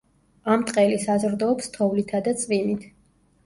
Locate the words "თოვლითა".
1.77-2.25